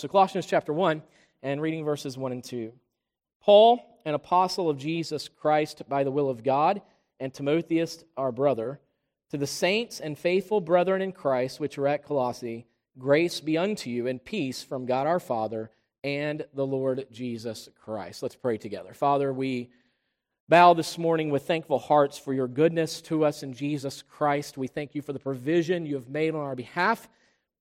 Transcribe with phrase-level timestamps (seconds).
[0.00, 1.02] So, Colossians chapter 1,
[1.42, 2.72] and reading verses 1 and 2.
[3.42, 6.80] Paul, an apostle of Jesus Christ by the will of God,
[7.20, 8.80] and Timotheus, our brother,
[9.28, 12.64] to the saints and faithful brethren in Christ which are at Colossae,
[12.98, 15.70] grace be unto you and peace from God our Father
[16.02, 18.22] and the Lord Jesus Christ.
[18.22, 18.94] Let's pray together.
[18.94, 19.68] Father, we
[20.48, 24.56] bow this morning with thankful hearts for your goodness to us in Jesus Christ.
[24.56, 27.06] We thank you for the provision you have made on our behalf.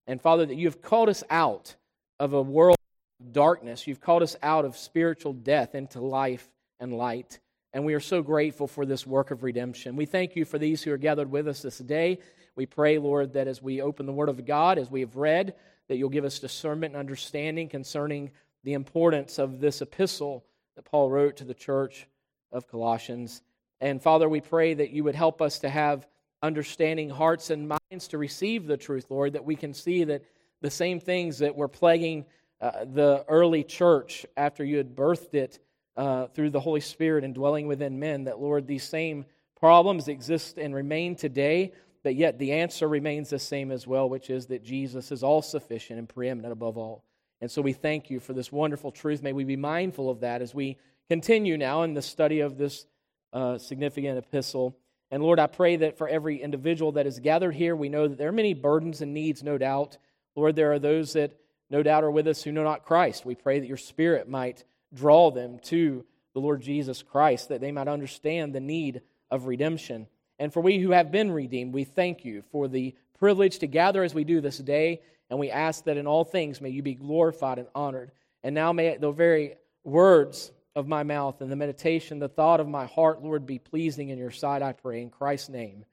[0.07, 1.75] And Father, that you have called us out
[2.19, 2.77] of a world
[3.19, 3.87] of darkness.
[3.87, 6.47] You've called us out of spiritual death into life
[6.79, 7.39] and light.
[7.71, 9.95] And we are so grateful for this work of redemption.
[9.95, 12.19] We thank you for these who are gathered with us this day.
[12.55, 15.55] We pray, Lord, that as we open the Word of God, as we have read,
[15.87, 18.31] that you'll give us discernment and understanding concerning
[18.63, 20.43] the importance of this epistle
[20.75, 22.07] that Paul wrote to the church
[22.51, 23.41] of Colossians.
[23.81, 26.07] And Father, we pray that you would help us to have
[26.41, 30.23] understanding hearts and minds to receive the truth, Lord, that we can see that
[30.61, 32.25] the same things that were plaguing
[32.61, 35.59] uh, the early church after you had birthed it
[35.95, 39.25] uh, through the Holy Spirit and dwelling within men, that, Lord, these same
[39.57, 44.29] problems exist and remain today, but yet the answer remains the same as well, which
[44.29, 47.03] is that Jesus is all sufficient and preeminent above all.
[47.41, 49.23] And so we thank you for this wonderful truth.
[49.23, 50.77] May we be mindful of that as we
[51.09, 52.85] continue now in the study of this
[53.33, 54.77] uh, significant epistle.
[55.11, 58.17] And Lord, I pray that for every individual that is gathered here, we know that
[58.17, 59.97] there are many burdens and needs, no doubt.
[60.35, 61.37] Lord, there are those that
[61.69, 63.25] no doubt are with us who know not Christ.
[63.25, 64.63] We pray that your Spirit might
[64.93, 70.07] draw them to the Lord Jesus Christ, that they might understand the need of redemption.
[70.37, 74.03] And for we who have been redeemed, we thank you for the privilege to gather
[74.03, 76.95] as we do this day, and we ask that in all things may you be
[76.95, 78.11] glorified and honored.
[78.43, 82.67] And now may the very words of my mouth and the meditation, the thought of
[82.67, 85.01] my heart, Lord, be pleasing in your sight, I pray.
[85.01, 85.83] In Christ's name,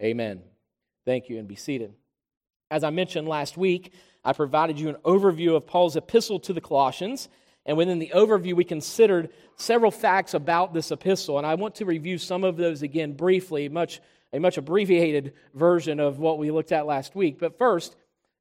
[0.00, 0.42] amen.
[1.04, 1.92] Thank you, and be seated.
[2.70, 3.92] As I mentioned last week,
[4.24, 7.28] I provided you an overview of Paul's epistle to the Colossians.
[7.66, 11.38] And within the overview, we considered several facts about this epistle.
[11.38, 14.00] And I want to review some of those again briefly, much,
[14.32, 17.38] a much abbreviated version of what we looked at last week.
[17.38, 17.96] But first,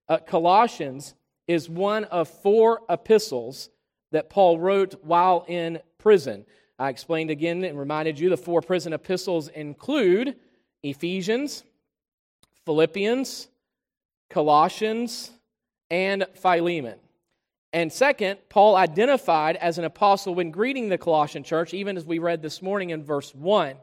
[0.09, 1.16] uh, Colossians
[1.48, 3.69] is one of four epistles
[4.12, 6.46] that Paul wrote while in prison.
[6.80, 10.36] I explained again and reminded you the four prison epistles include
[10.81, 11.64] Ephesians,
[12.66, 13.48] Philippians,
[14.30, 15.32] Colossians,
[15.90, 16.98] and Philemon.
[17.72, 22.20] And second, Paul identified as an apostle when greeting the Colossian church, even as we
[22.20, 23.76] read this morning in verse 1.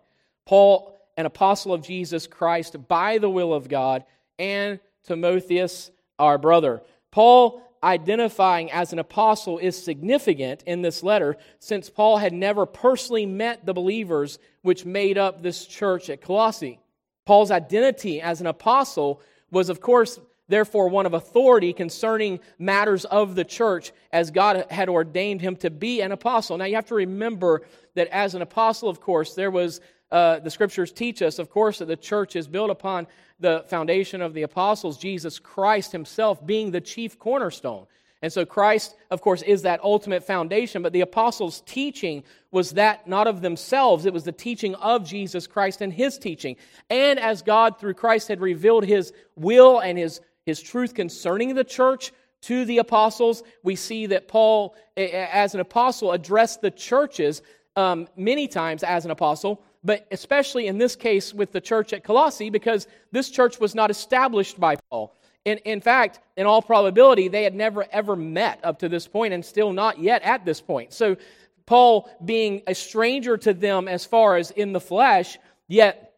[0.47, 4.05] Paul, an apostle of Jesus Christ by the will of God,
[4.39, 6.83] and Timotheus, our brother.
[7.11, 13.27] Paul identifying as an apostle is significant in this letter since Paul had never personally
[13.27, 16.79] met the believers which made up this church at Colossae.
[17.25, 23.35] Paul's identity as an apostle was, of course, therefore one of authority concerning matters of
[23.35, 26.59] the church as God had ordained him to be an apostle.
[26.59, 27.63] Now you have to remember
[27.95, 29.81] that as an apostle, of course, there was,
[30.13, 33.07] uh, the scriptures teach us, of course, that the church is built upon
[33.39, 37.87] the foundation of the apostles, Jesus Christ himself being the chief cornerstone.
[38.23, 43.07] And so Christ, of course, is that ultimate foundation, but the apostles' teaching was that
[43.07, 46.57] not of themselves, it was the teaching of Jesus Christ and his teaching.
[46.91, 51.65] And as God, through Christ, had revealed his will and his his truth concerning the
[51.65, 52.13] church
[52.43, 53.43] to the apostles.
[53.63, 57.43] We see that Paul, as an apostle, addressed the churches
[57.77, 62.05] um, many times as an apostle, but especially in this case with the church at
[62.05, 65.17] Colossae, because this church was not established by Paul.
[65.45, 69.33] In, in fact, in all probability, they had never ever met up to this point
[69.33, 70.93] and still not yet at this point.
[70.93, 71.17] So,
[71.65, 76.10] Paul, being a stranger to them as far as in the flesh, yet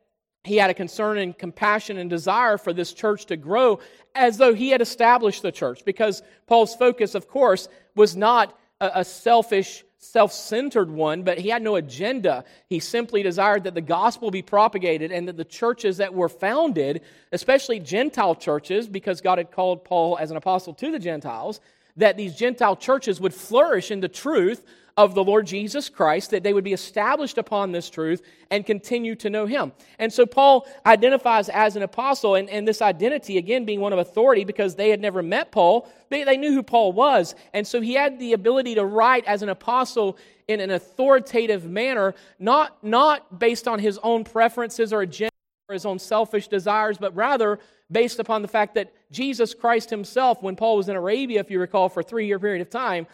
[0.45, 3.79] he had a concern and compassion and desire for this church to grow
[4.15, 5.85] as though he had established the church.
[5.85, 11.63] Because Paul's focus, of course, was not a, selfish, self centered one, but he had
[11.63, 12.45] no agenda.
[12.67, 17.03] He simply desired that the gospel be propagated and that the churches that were founded,
[17.31, 21.61] especially Gentile churches, because God had called Paul as an apostle to the Gentiles,
[21.97, 24.65] that these Gentile churches would flourish in the truth
[24.97, 29.15] of the Lord Jesus Christ, that they would be established upon this truth and continue
[29.17, 29.73] to know Him.
[29.99, 33.99] And so Paul identifies as an apostle, and, and this identity, again, being one of
[33.99, 37.35] authority because they had never met Paul, they, they knew who Paul was.
[37.55, 40.19] And so he had the ability to write as an apostle
[40.49, 45.31] in an authoritative manner, not, not based on his own preferences or agenda
[45.69, 47.59] or his own selfish desires, but rather
[47.91, 51.61] based upon the fact that Jesus Christ himself, when Paul was in Arabia, if you
[51.61, 53.07] recall, for a three year period of time,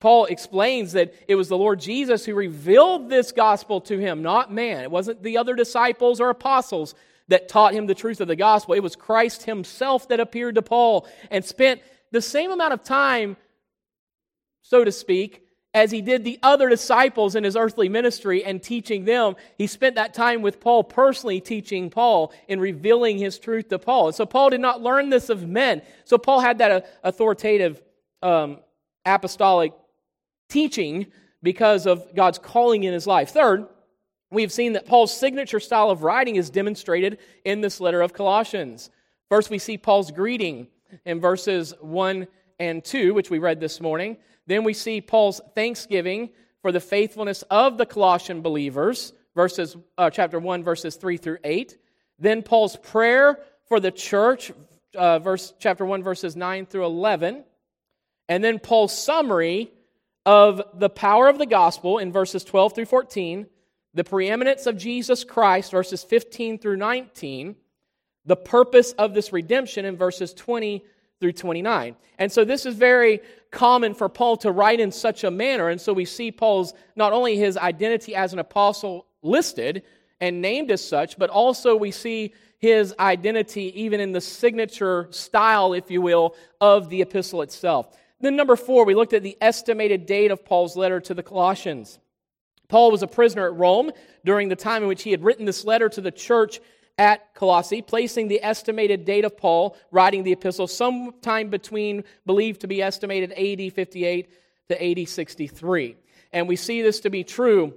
[0.00, 4.52] Paul explains that it was the Lord Jesus who revealed this gospel to him, not
[4.52, 4.82] man.
[4.82, 6.94] It wasn't the other disciples or apostles
[7.28, 8.74] that taught him the truth of the gospel.
[8.74, 13.36] It was Christ himself that appeared to Paul and spent the same amount of time,
[14.62, 15.42] so to speak,
[15.74, 19.36] as he did the other disciples in his earthly ministry and teaching them.
[19.58, 24.08] He spent that time with Paul personally teaching Paul and revealing his truth to Paul.
[24.08, 25.82] And so Paul did not learn this of men.
[26.04, 27.82] So Paul had that uh, authoritative
[28.22, 28.58] um,
[29.08, 29.72] apostolic
[30.48, 31.06] teaching
[31.42, 33.30] because of God's calling in his life.
[33.30, 33.66] Third,
[34.30, 38.90] we've seen that Paul's signature style of writing is demonstrated in this letter of Colossians.
[39.28, 40.68] First, we see Paul's greeting
[41.04, 42.26] in verses 1
[42.58, 44.16] and 2, which we read this morning.
[44.46, 46.30] Then we see Paul's thanksgiving
[46.62, 51.78] for the faithfulness of the Colossian believers, verses, uh, chapter 1, verses 3 through 8.
[52.18, 53.38] Then Paul's prayer
[53.68, 54.50] for the church,
[54.96, 57.44] uh, verse, chapter 1, verses 9 through 11.
[58.28, 59.70] And then Paul's summary
[60.26, 63.46] of the power of the gospel in verses 12 through 14,
[63.94, 67.56] the preeminence of Jesus Christ, verses 15 through 19,
[68.26, 70.84] the purpose of this redemption in verses 20
[71.20, 71.96] through 29.
[72.18, 73.20] And so this is very
[73.50, 75.68] common for Paul to write in such a manner.
[75.68, 79.82] And so we see Paul's not only his identity as an apostle listed
[80.20, 85.72] and named as such, but also we see his identity even in the signature style,
[85.72, 87.96] if you will, of the epistle itself.
[88.20, 91.98] Then, number four, we looked at the estimated date of Paul's letter to the Colossians.
[92.68, 93.92] Paul was a prisoner at Rome
[94.24, 96.60] during the time in which he had written this letter to the church
[96.98, 102.66] at Colossae, placing the estimated date of Paul writing the epistle sometime between, believed to
[102.66, 104.28] be estimated AD 58
[104.68, 105.96] to AD 63.
[106.32, 107.74] And we see this to be true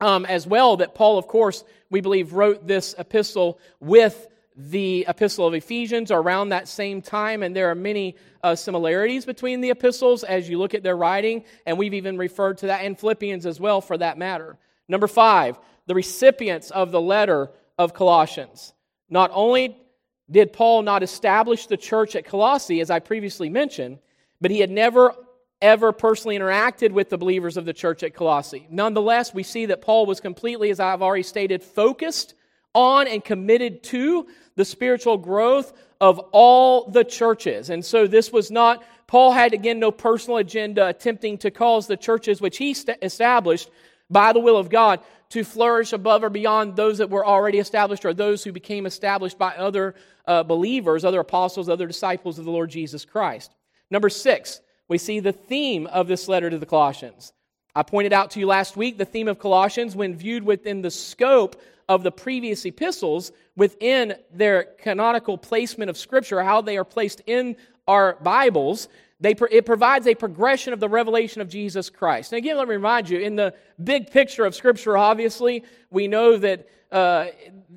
[0.00, 4.26] um, as well, that Paul, of course, we believe, wrote this epistle with
[4.56, 9.60] the epistle of Ephesians around that same time, and there are many uh, similarities between
[9.60, 12.94] the epistles as you look at their writing, and we've even referred to that in
[12.94, 14.56] Philippians as well, for that matter.
[14.88, 18.72] Number five, the recipients of the letter of Colossians.
[19.10, 19.76] Not only
[20.30, 23.98] did Paul not establish the church at Colossae, as I previously mentioned,
[24.40, 25.14] but he had never
[25.62, 28.66] ever personally interacted with the believers of the church at Colossae.
[28.70, 32.34] Nonetheless, we see that Paul was completely, as I've already stated, focused
[32.74, 34.26] on and committed to
[34.56, 37.70] the spiritual growth of all the churches.
[37.70, 41.96] And so this was not, Paul had again no personal agenda attempting to cause the
[41.96, 43.70] churches which he st- established
[44.10, 45.00] by the will of God
[45.30, 49.38] to flourish above or beyond those that were already established or those who became established
[49.38, 49.94] by other
[50.26, 53.54] uh, believers, other apostles, other disciples of the Lord Jesus Christ.
[53.90, 57.32] Number six, we see the theme of this letter to the Colossians.
[57.76, 60.90] I pointed out to you last week the theme of Colossians, when viewed within the
[60.90, 67.20] scope of the previous epistles, within their canonical placement of Scripture, how they are placed
[67.26, 67.54] in
[67.86, 68.88] our Bibles,
[69.20, 72.32] they, it provides a progression of the revelation of Jesus Christ.
[72.32, 73.52] And again, let me remind you, in the
[73.84, 77.26] big picture of Scripture, obviously, we know that uh,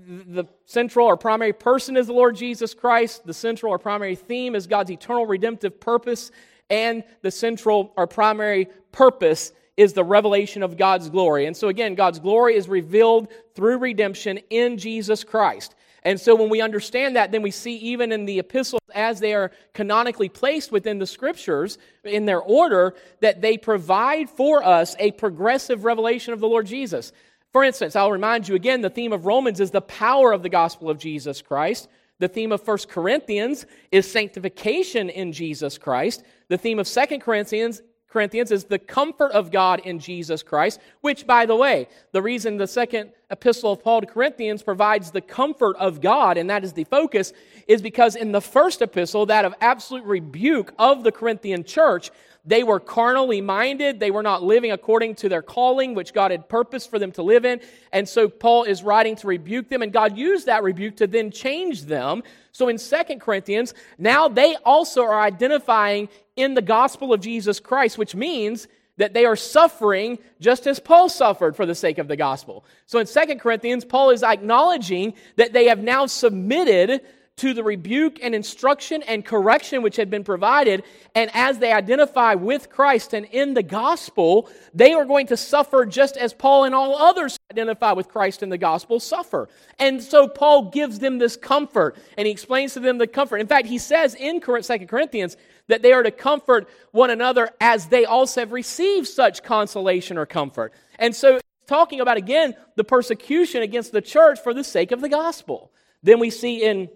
[0.07, 3.25] the central or primary person is the Lord Jesus Christ.
[3.25, 6.31] The central or primary theme is God's eternal redemptive purpose.
[6.69, 11.45] And the central or primary purpose is the revelation of God's glory.
[11.45, 15.73] And so, again, God's glory is revealed through redemption in Jesus Christ.
[16.03, 19.33] And so when we understand that, then we see even in the epistles as they
[19.33, 25.11] are canonically placed within the scriptures in their order that they provide for us a
[25.11, 27.13] progressive revelation of the Lord Jesus.
[27.53, 30.49] For instance, I'll remind you again the theme of Romans is the power of the
[30.49, 31.87] gospel of Jesus Christ.
[32.19, 36.23] The theme of 1 Corinthians is sanctification in Jesus Christ.
[36.49, 41.27] The theme of 2 Corinthians Corinthians is the comfort of God in Jesus Christ, which,
[41.27, 45.75] by the way, the reason the second epistle of Paul to Corinthians provides the comfort
[45.77, 47.33] of God, and that is the focus,
[47.67, 52.09] is because in the first epistle, that of absolute rebuke of the Corinthian church,
[52.45, 53.99] they were carnally minded.
[53.99, 57.21] They were not living according to their calling, which God had purposed for them to
[57.21, 57.59] live in.
[57.91, 61.29] And so Paul is writing to rebuke them, and God used that rebuke to then
[61.29, 62.23] change them.
[62.51, 67.97] So in Second Corinthians, now they also are identifying in the gospel of Jesus Christ,
[67.97, 68.67] which means
[68.97, 72.65] that they are suffering just as Paul suffered for the sake of the gospel.
[72.85, 77.01] So in Second Corinthians, Paul is acknowledging that they have now submitted
[77.39, 80.83] to the rebuke and instruction and correction which had been provided.
[81.15, 85.85] And as they identify with Christ and in the gospel, they are going to suffer
[85.85, 89.47] just as Paul and all others identify with Christ in the gospel suffer.
[89.79, 93.37] And so Paul gives them this comfort and he explains to them the comfort.
[93.37, 95.37] In fact, he says in 2 Corinthians
[95.69, 100.25] that they are to comfort one another as they also have received such consolation or
[100.25, 100.73] comfort.
[100.97, 105.09] And so talking about again the persecution against the church for the sake of the
[105.09, 105.71] gospel.
[106.03, 106.89] Then we see in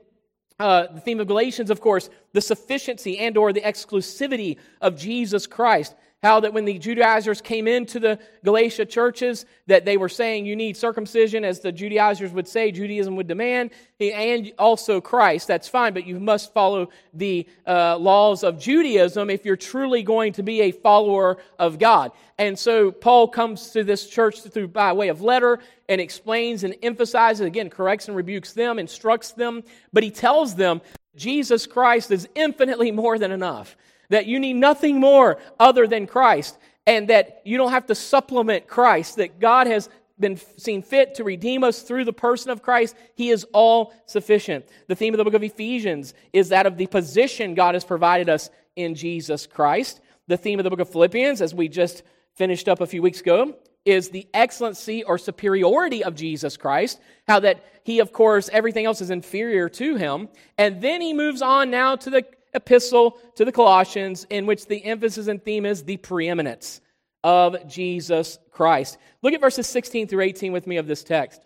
[0.60, 5.48] uh, the theme of Galatians, of course, the sufficiency and or the exclusivity of Jesus
[5.48, 5.96] Christ.
[6.24, 10.56] How that when the Judaizers came into the Galatia churches, that they were saying you
[10.56, 15.50] need circumcision, as the Judaizers would say, Judaism would demand, and also Christ.
[15.50, 20.32] That's fine, but you must follow the uh, laws of Judaism if you're truly going
[20.34, 22.14] to be a follower of God.
[22.38, 26.74] And so Paul comes to this church through by way of letter and explains and
[26.82, 29.62] emphasizes, again, corrects and rebukes them, instructs them,
[29.92, 30.82] but he tells them
[31.18, 33.76] Jesus Christ is infinitely more than enough
[34.14, 38.68] that you need nothing more other than Christ, and that you don't have to supplement
[38.68, 39.90] Christ, that God has
[40.20, 42.96] been seen fit to redeem us through the person of Christ.
[43.16, 44.66] He is all sufficient.
[44.88, 48.30] The theme of the book of Ephesians is that of the position God has provided
[48.30, 50.02] us in Jesus Christ.
[50.28, 52.04] The theme of the book of Philippians, as we just
[52.36, 53.56] finished up a few weeks ago,
[53.86, 57.00] is the excellency or superiority of Jesus Christ.
[57.28, 60.30] How that he, of course, everything else is inferior to him.
[60.58, 64.84] And then he moves on now to the epistle to the Colossians, in which the
[64.84, 66.82] emphasis and theme is the preeminence
[67.24, 68.98] of Jesus Christ.
[69.22, 71.42] Look at verses 16 through 18 with me of this text.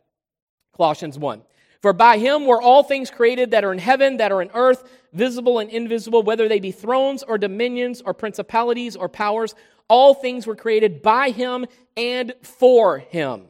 [0.76, 1.42] Colossians 1.
[1.82, 4.84] For by him were all things created that are in heaven, that are in earth,
[5.14, 9.54] visible and invisible, whether they be thrones or dominions or principalities or powers.
[9.88, 13.46] All things were created by him and for him.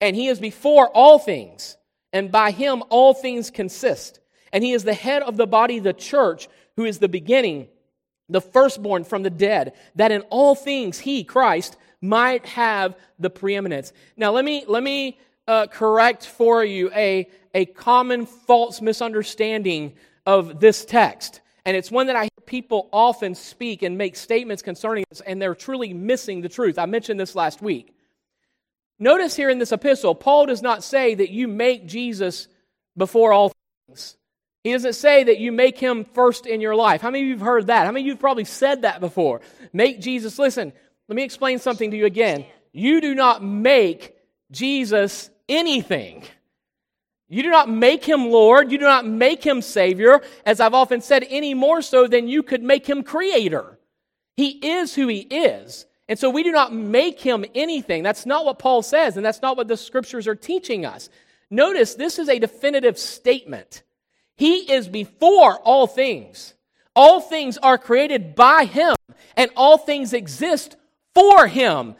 [0.00, 1.76] And he is before all things,
[2.12, 4.20] and by him all things consist.
[4.52, 7.68] And he is the head of the body, the church who is the beginning,
[8.28, 13.92] the firstborn from the dead, that in all things he, Christ, might have the preeminence.
[14.16, 19.94] Now, let me, let me uh, correct for you a, a common false misunderstanding
[20.26, 21.40] of this text.
[21.64, 25.40] And it's one that I hear people often speak and make statements concerning this, and
[25.40, 26.78] they're truly missing the truth.
[26.78, 27.94] I mentioned this last week.
[28.98, 32.48] Notice here in this epistle, Paul does not say that you make Jesus
[32.96, 33.52] before all
[33.88, 34.16] things.
[34.64, 37.02] He doesn't say that you make him first in your life.
[37.02, 37.84] How many of you have heard that?
[37.84, 39.42] How many of you have probably said that before?
[39.74, 40.72] Make Jesus, listen,
[41.06, 42.46] let me explain something to you again.
[42.72, 44.16] You do not make
[44.50, 46.24] Jesus anything.
[47.28, 48.72] You do not make him Lord.
[48.72, 52.42] You do not make him Savior, as I've often said, any more so than you
[52.42, 53.78] could make him Creator.
[54.36, 55.84] He is who he is.
[56.08, 58.02] And so we do not make him anything.
[58.02, 61.10] That's not what Paul says, and that's not what the scriptures are teaching us.
[61.50, 63.82] Notice this is a definitive statement.
[64.36, 66.54] He is before all things.
[66.96, 68.94] All things are created by Him,
[69.36, 70.76] and all things exist
[71.14, 71.96] for Him.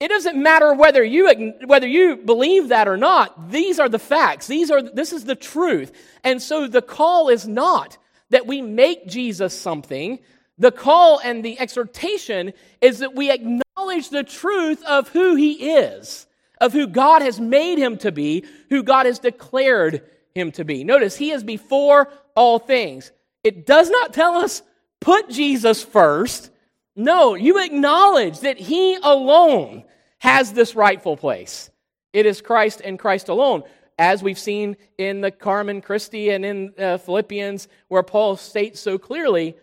[0.00, 3.50] It doesn't matter whether you, whether you believe that or not.
[3.50, 4.46] These are the facts.
[4.46, 5.92] These are, this is the truth.
[6.24, 7.96] And so the call is not
[8.30, 10.18] that we make Jesus something.
[10.58, 16.26] The call and the exhortation is that we acknowledge the truth of who He is,
[16.60, 20.02] of who God has made Him to be, who God has declared
[20.34, 20.84] him to be.
[20.84, 23.12] Notice, he is before all things.
[23.42, 24.62] It does not tell us
[25.00, 26.50] put Jesus first.
[26.96, 29.84] No, you acknowledge that he alone
[30.18, 31.70] has this rightful place.
[32.12, 33.62] It is Christ and Christ alone.
[33.96, 38.98] As we've seen in the Carmen Christi and in uh, Philippians, where Paul states so
[38.98, 39.56] clearly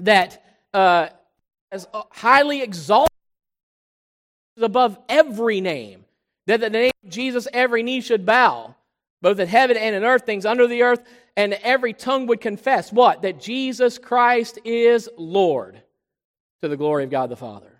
[0.00, 0.42] that
[0.74, 1.08] uh,
[1.70, 3.08] as highly exalted
[4.60, 6.04] above every name,
[6.46, 8.74] that the name of Jesus every knee should bow
[9.20, 11.02] both in heaven and in earth, things under the earth,
[11.36, 13.22] and every tongue would confess what?
[13.22, 15.80] That Jesus Christ is Lord
[16.62, 17.78] to the glory of God the Father.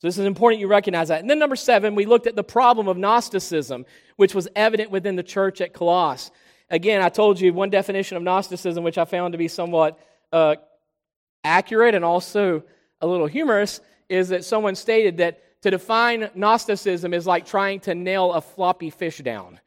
[0.00, 1.20] So this is important you recognize that.
[1.20, 3.84] And then number seven, we looked at the problem of Gnosticism,
[4.16, 6.30] which was evident within the church at Colossus.
[6.70, 9.98] Again, I told you one definition of Gnosticism, which I found to be somewhat
[10.32, 10.56] uh,
[11.44, 12.62] accurate and also
[13.00, 17.94] a little humorous, is that someone stated that to define Gnosticism is like trying to
[17.94, 19.60] nail a floppy fish down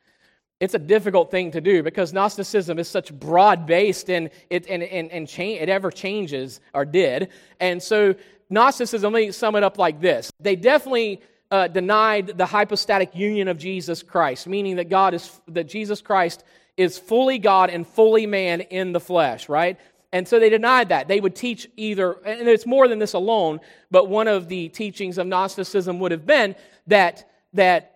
[0.63, 4.81] it's a difficult thing to do because Gnosticism is such broad based and it and,
[4.81, 7.27] and, and change, it ever changes or did.
[7.59, 8.15] And so
[8.49, 10.31] Gnosticism, let me sum it up like this.
[10.39, 15.65] They definitely uh, denied the hypostatic union of Jesus Christ, meaning that God is that
[15.65, 16.45] Jesus Christ
[16.77, 19.77] is fully God and fully man in the flesh, right?
[20.13, 21.09] And so they denied that.
[21.09, 23.59] They would teach either, and it's more than this alone,
[23.91, 26.55] but one of the teachings of Gnosticism would have been
[26.87, 27.92] that, that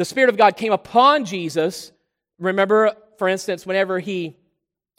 [0.00, 1.92] the Spirit of God came upon Jesus.
[2.38, 4.34] Remember, for instance, whenever he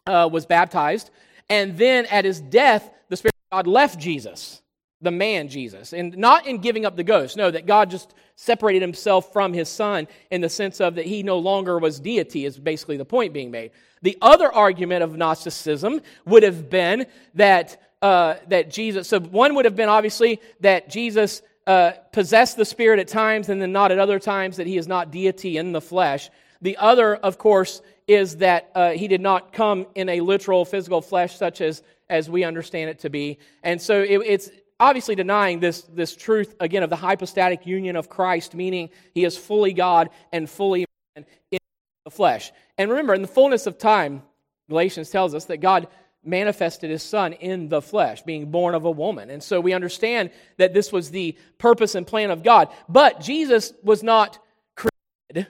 [0.05, 1.09] uh, was baptized,
[1.49, 4.61] and then at his death, the Spirit of God left Jesus,
[5.01, 7.35] the man Jesus, and not in giving up the ghost.
[7.35, 11.23] No, that God just separated himself from his son in the sense of that he
[11.23, 13.71] no longer was deity, is basically the point being made.
[14.03, 19.65] The other argument of Gnosticism would have been that, uh, that Jesus, so one would
[19.65, 23.99] have been obviously that Jesus uh, possess the Spirit at times and then not at
[23.99, 26.29] other times, that he is not deity in the flesh.
[26.61, 31.01] The other, of course, is that uh, he did not come in a literal physical
[31.01, 33.37] flesh such as, as we understand it to be.
[33.63, 34.49] And so it, it's
[34.79, 39.37] obviously denying this, this truth, again, of the hypostatic union of Christ, meaning he is
[39.37, 41.59] fully God and fully man in
[42.05, 42.51] the flesh.
[42.77, 44.23] And remember, in the fullness of time,
[44.69, 45.87] Galatians tells us that God
[46.23, 49.29] manifested his son in the flesh, being born of a woman.
[49.29, 52.69] And so we understand that this was the purpose and plan of God.
[52.87, 54.37] But Jesus was not
[54.75, 55.47] created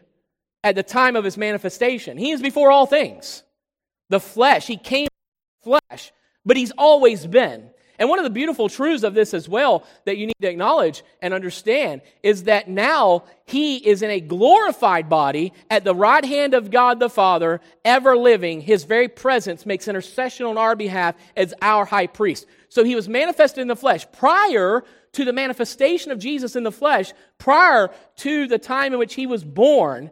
[0.63, 2.17] at the time of his manifestation.
[2.17, 3.43] He is before all things.
[4.09, 5.07] The flesh, he came
[5.63, 6.13] flesh,
[6.45, 7.70] but he's always been.
[8.01, 11.03] And one of the beautiful truths of this as well that you need to acknowledge
[11.21, 16.55] and understand is that now he is in a glorified body at the right hand
[16.55, 18.59] of God the Father, ever living.
[18.59, 22.47] His very presence makes intercession on our behalf as our high priest.
[22.69, 26.71] So he was manifested in the flesh prior to the manifestation of Jesus in the
[26.71, 30.09] flesh, prior to the time in which he was born.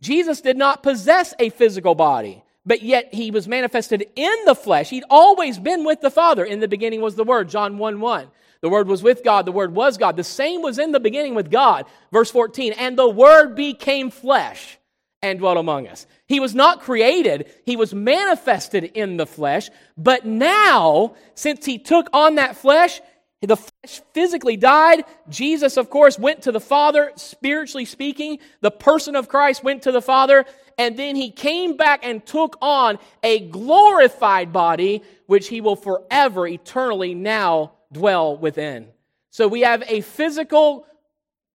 [0.00, 4.90] Jesus did not possess a physical body but yet he was manifested in the flesh.
[4.90, 6.44] He'd always been with the Father.
[6.44, 8.28] In the beginning was the Word, John 1 1.
[8.60, 10.16] The Word was with God, the Word was God.
[10.16, 11.86] The same was in the beginning with God.
[12.12, 14.78] Verse 14, and the Word became flesh
[15.20, 16.06] and dwelt among us.
[16.26, 22.08] He was not created, he was manifested in the flesh, but now, since he took
[22.12, 23.00] on that flesh,
[23.40, 25.04] the flesh physically died.
[25.28, 28.38] Jesus, of course, went to the Father, spiritually speaking.
[28.60, 30.44] The person of Christ went to the Father
[30.78, 36.46] and then he came back and took on a glorified body, which he will forever,
[36.46, 38.88] eternally now dwell within.
[39.30, 40.86] So we have a physical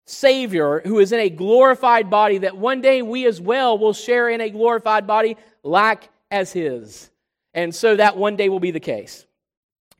[0.06, 4.28] Savior who is in a glorified body that one day we as well will share
[4.28, 7.10] in a glorified body like as his.
[7.54, 9.26] And so that one day will be the case.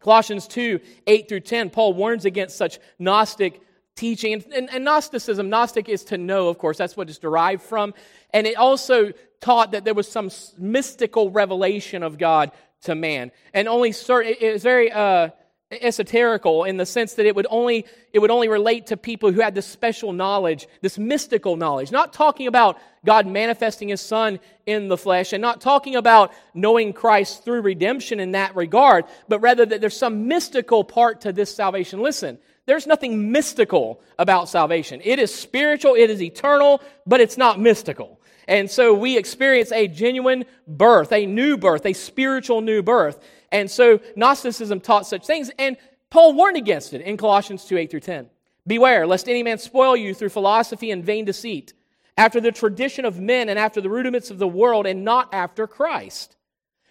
[0.01, 3.61] Colossians 2 8 through 10, Paul warns against such Gnostic
[3.97, 4.35] teaching.
[4.35, 7.95] And, and, and, Gnosticism, Gnostic is to know, of course, that's what it's derived from.
[8.33, 12.51] And it also taught that there was some mystical revelation of God
[12.83, 13.31] to man.
[13.53, 15.31] And only certain, it was very uh,
[15.71, 19.41] esoterical in the sense that it would, only, it would only relate to people who
[19.41, 21.91] had this special knowledge, this mystical knowledge.
[21.91, 26.93] Not talking about God manifesting his son in the flesh and not talking about knowing
[26.93, 31.55] Christ through redemption in that regard, but rather that there's some mystical part to this
[31.55, 32.01] salvation.
[32.01, 35.01] Listen, there's nothing mystical about salvation.
[35.05, 38.21] It is spiritual, it is eternal, but it's not mystical.
[38.47, 43.23] And so we experience a genuine birth, a new birth, a spiritual new birth.
[43.51, 45.77] And so Gnosticism taught such things, and
[46.11, 48.31] Paul warned against it in Colossians 2 8 through 10.
[48.67, 51.75] Beware, lest any man spoil you through philosophy and vain deceit,
[52.17, 55.67] after the tradition of men and after the rudiments of the world, and not after
[55.67, 56.37] Christ.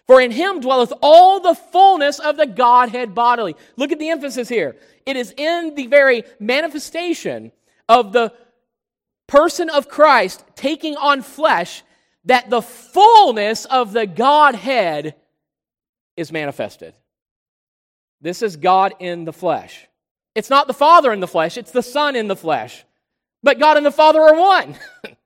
[0.06, 3.56] For in him dwelleth all the fullness of the Godhead bodily.
[3.76, 4.76] Look at the emphasis here.
[5.06, 7.52] It is in the very manifestation
[7.88, 8.32] of the
[9.26, 11.82] person of Christ taking on flesh
[12.26, 15.14] that the fullness of the Godhead
[16.16, 16.94] is manifested.
[18.20, 19.86] This is God in the flesh.
[20.34, 22.84] It's not the Father in the flesh, it's the Son in the flesh.
[23.42, 24.76] But God and the Father are one.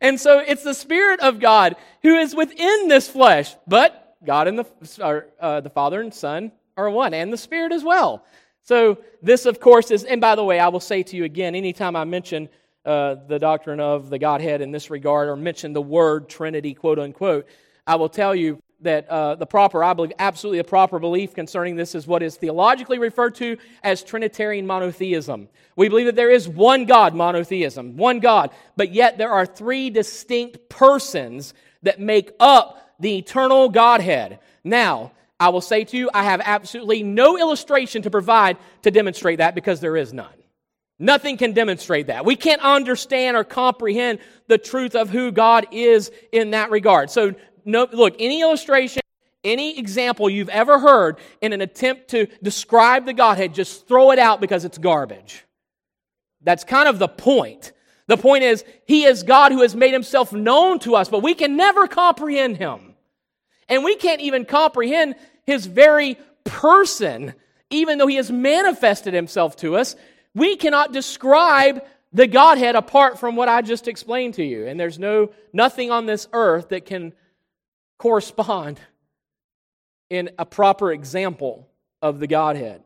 [0.00, 4.58] and so it's the Spirit of God who is within this flesh, but God and
[4.58, 8.24] the, uh, the Father and Son are one, and the Spirit as well.
[8.62, 11.54] So, this, of course, is, and by the way, I will say to you again,
[11.54, 12.48] anytime I mention
[12.84, 16.98] uh, the doctrine of the Godhead in this regard, or mention the word Trinity, quote
[16.98, 17.46] unquote,
[17.86, 21.76] I will tell you that uh, the proper, I believe, absolutely the proper belief concerning
[21.76, 25.48] this is what is theologically referred to as Trinitarian monotheism.
[25.76, 29.90] We believe that there is one God, monotheism, one God, but yet there are three
[29.90, 34.38] distinct persons that make up the eternal Godhead.
[34.64, 39.38] Now, I will say to you, I have absolutely no illustration to provide to demonstrate
[39.38, 40.32] that because there is none.
[41.00, 42.24] Nothing can demonstrate that.
[42.24, 47.10] We can't understand or comprehend the truth of who God is in that regard.
[47.10, 47.34] So,
[47.64, 49.02] no, look, any illustration,
[49.42, 54.20] any example you've ever heard in an attempt to describe the Godhead, just throw it
[54.20, 55.44] out because it's garbage.
[56.40, 57.72] That's kind of the point.
[58.06, 61.34] The point is, He is God who has made Himself known to us, but we
[61.34, 62.91] can never comprehend Him.
[63.68, 67.34] And we can't even comprehend his very person,
[67.70, 69.96] even though he has manifested himself to us.
[70.34, 74.66] We cannot describe the Godhead apart from what I just explained to you.
[74.66, 77.12] And there's no nothing on this earth that can
[77.98, 78.80] correspond
[80.10, 81.68] in a proper example
[82.02, 82.82] of the Godhead.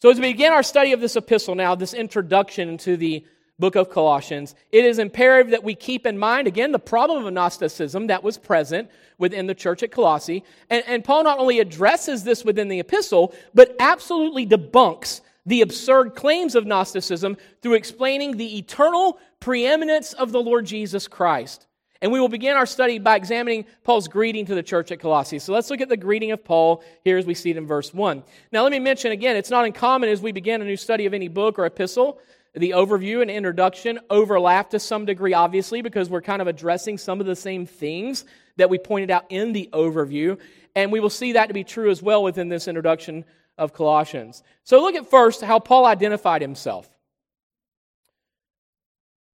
[0.00, 3.24] So, as we begin our study of this epistle now, this introduction to the
[3.58, 7.32] book of Colossians, it is imperative that we keep in mind, again, the problem of
[7.32, 10.44] Gnosticism that was present within the church at Colossae.
[10.68, 16.14] And, and Paul not only addresses this within the epistle, but absolutely debunks the absurd
[16.14, 21.66] claims of Gnosticism through explaining the eternal preeminence of the Lord Jesus Christ.
[22.02, 25.38] And we will begin our study by examining Paul's greeting to the church at Colossae.
[25.38, 27.94] So let's look at the greeting of Paul here as we see it in verse
[27.94, 28.22] 1.
[28.52, 31.14] Now, let me mention again, it's not uncommon as we begin a new study of
[31.14, 32.20] any book or epistle.
[32.56, 37.20] The overview and introduction overlap to some degree, obviously, because we're kind of addressing some
[37.20, 38.24] of the same things
[38.56, 40.38] that we pointed out in the overview.
[40.74, 43.26] And we will see that to be true as well within this introduction
[43.58, 44.42] of Colossians.
[44.64, 46.88] So look at first how Paul identified himself.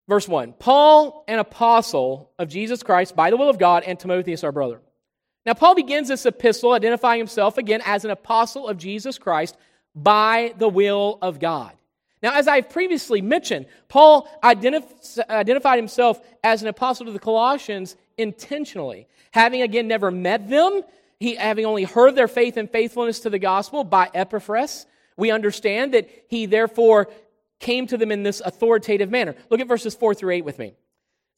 [0.08, 4.42] Verse 1 Paul, an apostle of Jesus Christ by the will of God, and Timotheus,
[4.42, 4.80] our brother.
[5.46, 9.56] Now, Paul begins this epistle identifying himself again as an apostle of Jesus Christ
[9.94, 11.72] by the will of God.
[12.22, 17.96] Now, as I've previously mentioned, Paul identif- identified himself as an apostle to the Colossians
[18.16, 20.82] intentionally, having again never met them,
[21.18, 24.86] he, having only heard their faith and faithfulness to the gospel by Epaphras.
[25.16, 27.08] We understand that he therefore
[27.58, 29.34] came to them in this authoritative manner.
[29.50, 30.74] Look at verses 4 through 8 with me.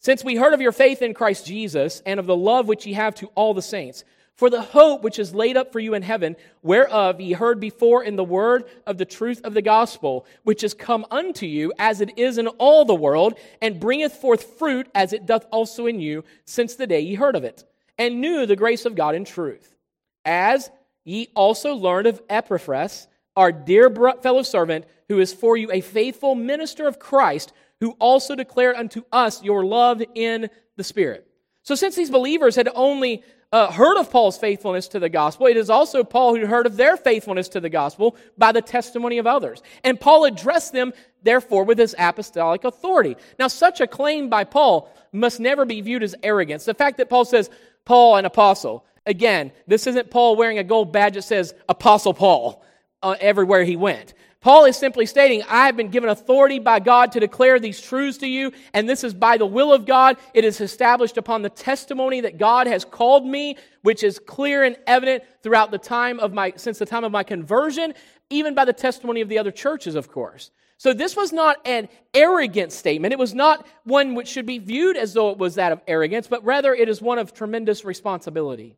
[0.01, 2.93] Since we heard of your faith in Christ Jesus and of the love which ye
[2.93, 4.05] have to all the saints,
[4.37, 8.03] for the hope which is laid up for you in heaven, whereof ye heard before
[8.03, 12.01] in the word of the truth of the gospel, which is come unto you as
[12.01, 16.01] it is in all the world, and bringeth forth fruit as it doth also in
[16.01, 17.65] you, since the day ye heard of it,
[17.97, 19.77] and knew the grace of God in truth.
[20.25, 20.71] As
[21.05, 23.91] ye also learned of Epaphras, our dear
[24.23, 29.03] fellow servant, who is for you a faithful minister of Christ, who also declared unto
[29.13, 31.29] us your love in the Spirit.
[31.63, 33.23] So, since these believers had only
[33.55, 36.77] uh, heard of Paul's faithfulness to the gospel, it is also Paul who heard of
[36.77, 39.63] their faithfulness to the gospel by the testimony of others.
[39.85, 43.17] And Paul addressed them, therefore, with his apostolic authority.
[43.39, 46.65] Now, such a claim by Paul must never be viewed as arrogance.
[46.65, 47.49] The fact that Paul says,
[47.85, 52.61] Paul, an apostle, again, this isn't Paul wearing a gold badge that says Apostle Paul
[53.05, 54.15] uh, everywhere he went.
[54.45, 58.19] Paul is simply stating, I have been given authority by God to declare these truths
[58.19, 60.19] to you, and this is by the will of God.
[60.35, 64.77] It is established upon the testimony that God has called me, which is clear and
[64.87, 67.95] evident throughout the time of my, since the time of my conversion,
[68.29, 70.51] even by the testimony of the other churches, of course.
[70.77, 73.15] So this was not an arrogant statement.
[73.15, 76.27] It was not one which should be viewed as though it was that of arrogance,
[76.27, 78.77] but rather it is one of tremendous responsibility.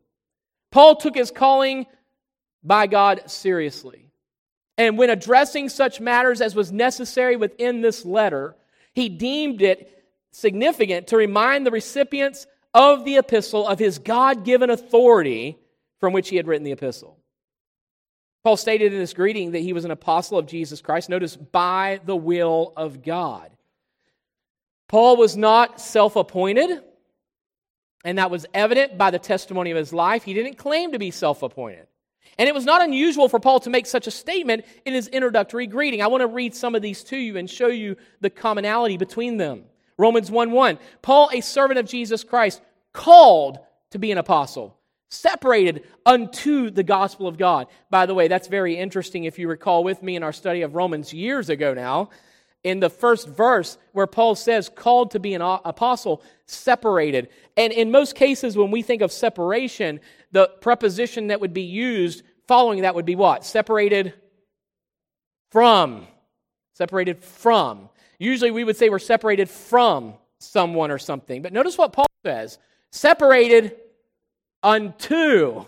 [0.71, 1.87] Paul took his calling
[2.63, 4.06] by God seriously.
[4.79, 8.57] And when addressing such matters as was necessary within this letter,
[8.95, 14.69] he deemed it significant to remind the recipients of the epistle of his God given
[14.69, 15.59] authority
[15.99, 17.19] from which he had written the epistle.
[18.45, 21.09] Paul stated in his greeting that he was an apostle of Jesus Christ.
[21.09, 23.51] Notice, by the will of God.
[24.89, 26.81] Paul was not self appointed,
[28.05, 30.23] and that was evident by the testimony of his life.
[30.23, 31.89] He didn't claim to be self appointed.
[32.39, 35.67] And it was not unusual for Paul to make such a statement in his introductory
[35.67, 36.03] greeting.
[36.03, 39.37] I want to read some of these to you and show you the commonality between
[39.37, 39.65] them.
[39.99, 40.79] Romans 1 1.
[41.03, 42.61] Paul, a servant of Jesus Christ,
[42.93, 43.59] called
[43.91, 44.77] to be an apostle,
[45.09, 47.67] separated unto the gospel of God.
[47.91, 50.75] By the way, that's very interesting if you recall with me in our study of
[50.75, 52.11] Romans years ago now.
[52.65, 57.29] In the first verse, where Paul says, called to be an apostle, separated.
[57.57, 60.01] And in most cases, when we think of separation,
[60.37, 63.43] the preposition that would be used following that would be what?
[63.43, 64.13] Separated
[65.51, 66.07] from.
[66.75, 67.89] Separated from.
[68.19, 71.41] Usually we would say we're separated from someone or something.
[71.41, 72.59] But notice what Paul says
[72.93, 73.77] separated
[74.63, 75.65] unto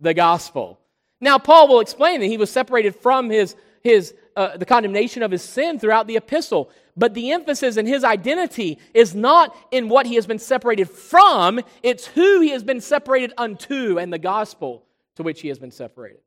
[0.00, 0.80] the gospel.
[1.20, 5.30] Now, Paul will explain that he was separated from his, his, uh, the condemnation of
[5.30, 6.70] his sin throughout the epistle.
[6.96, 11.60] But the emphasis in his identity is not in what he has been separated from,
[11.82, 14.84] it's who he has been separated unto and the gospel
[15.16, 16.20] to which he has been separated.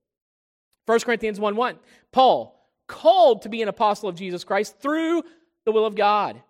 [0.86, 1.80] 1 Corinthians 1 1.
[2.12, 5.24] Paul, called to be an apostle of Jesus Christ through
[5.66, 6.42] the will of God.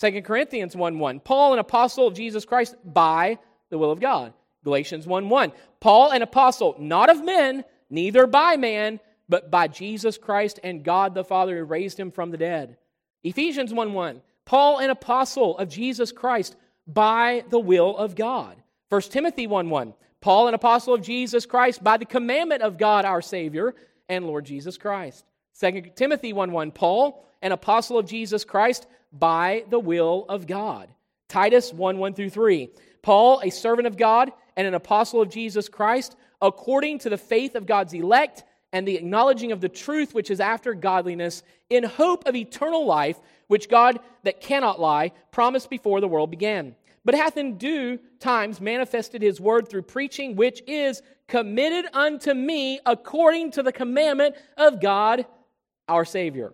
[0.00, 1.20] 2 Corinthians 1 1.
[1.20, 4.32] Paul, an apostle of Jesus Christ by the will of God.
[4.64, 5.52] Galatians 1 1.
[5.80, 11.14] Paul, an apostle, not of men, neither by man, but by Jesus Christ and God
[11.14, 12.76] the Father who raised him from the dead.
[13.22, 14.20] Ephesians 1 1.
[14.44, 18.56] Paul, an apostle of Jesus Christ by the will of God.
[18.88, 19.94] 1 Timothy 1 1.
[20.20, 23.74] Paul, an apostle of Jesus Christ by the commandment of God our Savior
[24.08, 25.24] and Lord Jesus Christ.
[25.60, 26.72] 2 Timothy 1 1.
[26.72, 30.88] Paul, an apostle of Jesus Christ by the will of God.
[31.28, 32.68] Titus 1 1 through 3.
[33.02, 37.54] Paul, a servant of God and an apostle of Jesus Christ, according to the faith
[37.54, 42.26] of God's elect and the acknowledging of the truth which is after godliness, in hope
[42.26, 46.74] of eternal life, which God that cannot lie promised before the world began.
[47.04, 52.80] But hath in due times manifested his word through preaching, which is committed unto me
[52.84, 55.26] according to the commandment of God
[55.88, 56.52] our Savior.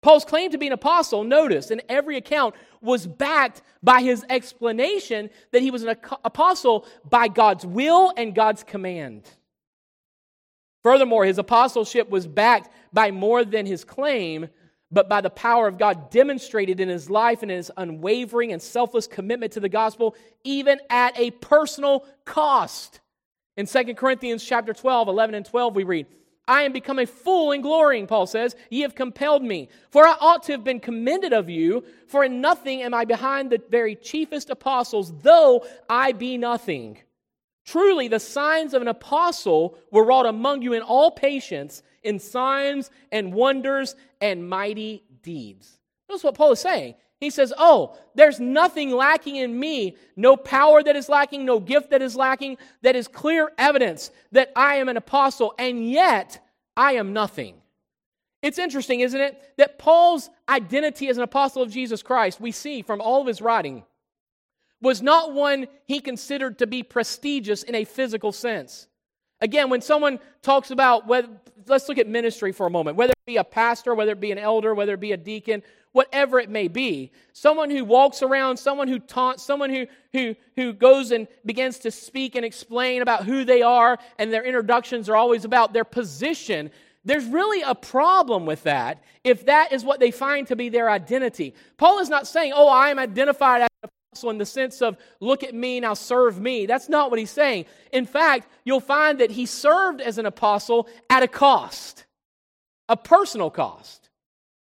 [0.00, 5.28] Paul's claim to be an apostle, notice, in every account was backed by his explanation
[5.50, 9.28] that he was an apostle by God's will and God's command.
[10.88, 14.48] Furthermore, his apostleship was backed by more than his claim,
[14.90, 19.06] but by the power of God demonstrated in his life and his unwavering and selfless
[19.06, 23.00] commitment to the gospel, even at a personal cost.
[23.58, 26.06] In 2 Corinthians chapter 12, 11 and 12, we read,
[26.46, 28.56] I am become a fool in glorying, Paul says.
[28.70, 29.68] Ye have compelled me.
[29.90, 33.50] For I ought to have been commended of you, for in nothing am I behind
[33.50, 36.96] the very chiefest apostles, though I be nothing.
[37.68, 42.90] Truly, the signs of an apostle were wrought among you in all patience, in signs
[43.12, 45.78] and wonders and mighty deeds.
[46.08, 46.94] Notice what Paul is saying.
[47.20, 51.90] He says, Oh, there's nothing lacking in me, no power that is lacking, no gift
[51.90, 56.42] that is lacking, that is clear evidence that I am an apostle, and yet
[56.74, 57.56] I am nothing.
[58.40, 62.80] It's interesting, isn't it, that Paul's identity as an apostle of Jesus Christ, we see
[62.80, 63.84] from all of his writing,
[64.80, 68.86] was not one he considered to be prestigious in a physical sense.
[69.40, 71.28] Again, when someone talks about, whether,
[71.66, 74.32] let's look at ministry for a moment, whether it be a pastor, whether it be
[74.32, 75.62] an elder, whether it be a deacon,
[75.92, 77.12] whatever it may be.
[77.32, 81.90] Someone who walks around, someone who taunts, someone who, who, who goes and begins to
[81.90, 86.70] speak and explain about who they are, and their introductions are always about their position.
[87.04, 90.90] There's really a problem with that if that is what they find to be their
[90.90, 91.54] identity.
[91.76, 93.67] Paul is not saying, oh, I am identified
[94.18, 96.66] apostle in the sense of, look at me, now serve me.
[96.66, 97.66] That's not what he's saying.
[97.92, 102.04] In fact, you'll find that he served as an apostle at a cost,
[102.88, 104.10] a personal cost.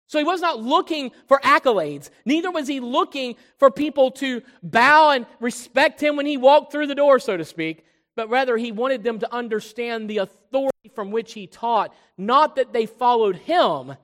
[0.09, 2.11] So he was not looking for accolades.
[2.25, 6.87] Neither was he looking for people to bow and respect him when he walked through
[6.87, 7.85] the door, so to speak.
[8.15, 11.93] But rather, he wanted them to understand the authority from which he taught.
[12.17, 13.97] Not that they followed him,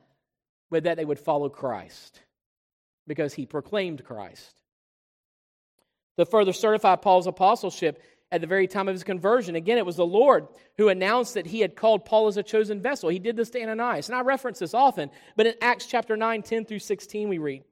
[0.70, 2.20] but that they would follow Christ
[3.06, 4.61] because he proclaimed Christ.
[6.18, 9.54] To further certify Paul's apostleship, at the very time of his conversion.
[9.54, 10.48] Again, it was the Lord
[10.78, 13.10] who announced that he had called Paul as a chosen vessel.
[13.10, 14.08] He did this to Ananias.
[14.08, 17.62] And I reference this often, but in Acts chapter 9, 10 through 16, we read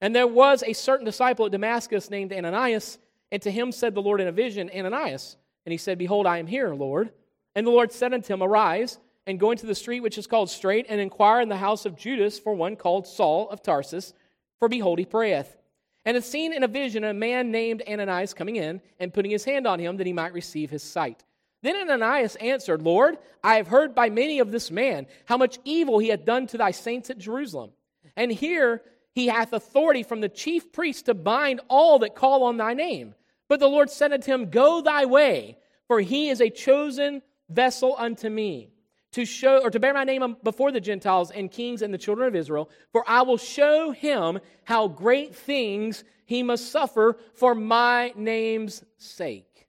[0.00, 2.98] And there was a certain disciple at Damascus named Ananias,
[3.30, 5.36] and to him said the Lord in a vision, Ananias.
[5.64, 7.12] And he said, Behold, I am here, Lord.
[7.54, 10.50] And the Lord said unto him, Arise, and go into the street which is called
[10.50, 14.14] Straight, and inquire in the house of Judas for one called Saul of Tarsus,
[14.58, 15.56] for behold, he prayeth
[16.04, 19.44] and had seen in a vision a man named Ananias coming in and putting his
[19.44, 21.24] hand on him that he might receive his sight.
[21.62, 25.98] Then Ananias answered, Lord, I have heard by many of this man how much evil
[25.98, 27.70] he hath done to thy saints at Jerusalem.
[28.16, 28.82] And here
[29.14, 33.14] he hath authority from the chief priest to bind all that call on thy name.
[33.48, 37.94] But the Lord said unto him, Go thy way, for he is a chosen vessel
[37.96, 38.71] unto me
[39.12, 42.28] to show or to bear my name before the Gentiles and kings and the children
[42.28, 48.12] of Israel, for I will show him how great things he must suffer for my
[48.16, 49.66] name's sake.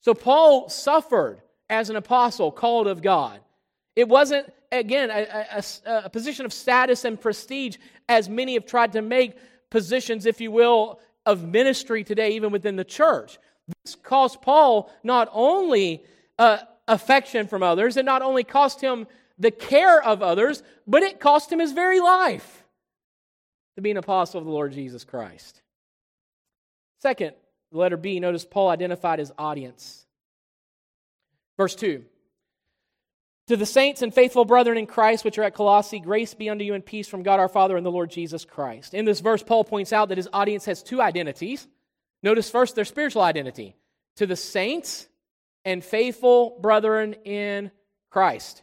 [0.00, 3.40] So Paul suffered as an apostle called of God.
[3.94, 5.46] It wasn't, again, a,
[5.86, 7.76] a, a position of status and prestige
[8.08, 9.36] as many have tried to make
[9.70, 13.38] positions, if you will, of ministry today, even within the church.
[13.84, 16.04] This caused Paul not only
[16.38, 17.96] uh, affection from others.
[17.96, 19.06] It not only cost him
[19.38, 22.64] the care of others, but it cost him his very life
[23.76, 25.62] to be an apostle of the Lord Jesus Christ.
[27.00, 27.32] Second,
[27.70, 30.06] the letter B, notice Paul identified his audience.
[31.56, 32.04] Verse 2
[33.48, 36.64] To the saints and faithful brethren in Christ which are at Colossae, grace be unto
[36.64, 38.94] you and peace from God our Father and the Lord Jesus Christ.
[38.94, 41.66] In this verse, Paul points out that his audience has two identities.
[42.22, 43.74] Notice first their spiritual identity.
[44.16, 45.08] To the saints
[45.64, 47.70] and faithful brethren in
[48.10, 48.62] Christ.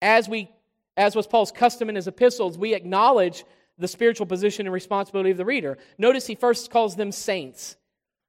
[0.00, 0.50] As we
[0.96, 3.44] as was Paul's custom in his epistles, we acknowledge
[3.78, 5.78] the spiritual position and responsibility of the reader.
[5.96, 7.76] Notice he first calls them saints.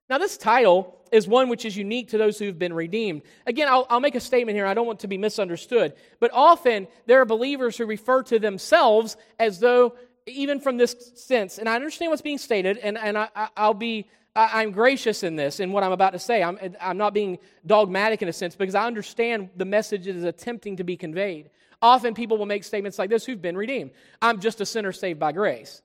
[0.07, 3.23] Now, this title is one which is unique to those who've been redeemed.
[3.47, 4.67] Again, I'll, I'll, make a statement here.
[4.67, 5.93] I don't want to be misunderstood.
[6.19, 9.95] But often there are believers who refer to themselves as though,
[10.29, 14.07] even from this sense, and I understand what's being stated, and, and I, will be
[14.35, 16.43] I, am gracious in this, in what I'm about to say.
[16.43, 20.77] I'm, I'm not being dogmatic in a sense because I understand the message is attempting
[20.77, 21.49] to be conveyed.
[21.81, 25.19] Often people will make statements like this who've been redeemed I'm just a sinner saved
[25.19, 25.81] by grace.